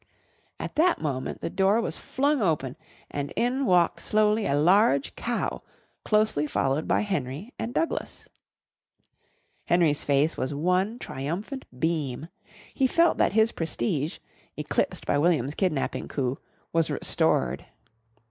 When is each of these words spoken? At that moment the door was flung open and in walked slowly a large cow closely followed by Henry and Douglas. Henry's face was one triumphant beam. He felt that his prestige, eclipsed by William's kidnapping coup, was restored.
At 0.59 0.77
that 0.77 0.99
moment 0.99 1.41
the 1.41 1.49
door 1.51 1.79
was 1.79 1.95
flung 1.95 2.41
open 2.41 2.75
and 3.11 3.31
in 3.35 3.67
walked 3.67 3.99
slowly 4.01 4.47
a 4.47 4.55
large 4.57 5.15
cow 5.15 5.61
closely 6.03 6.47
followed 6.47 6.87
by 6.87 7.01
Henry 7.01 7.53
and 7.59 7.71
Douglas. 7.71 8.27
Henry's 9.65 10.03
face 10.03 10.37
was 10.37 10.55
one 10.55 10.97
triumphant 10.97 11.65
beam. 11.79 12.29
He 12.73 12.87
felt 12.87 13.19
that 13.19 13.33
his 13.33 13.51
prestige, 13.51 14.17
eclipsed 14.57 15.05
by 15.05 15.19
William's 15.19 15.53
kidnapping 15.53 16.07
coup, 16.07 16.39
was 16.73 16.89
restored. 16.89 17.67